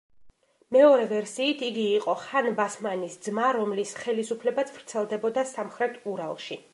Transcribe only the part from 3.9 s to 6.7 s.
ხელისუფლებაც ვრცელდებოდა სამხრეთ ურალში.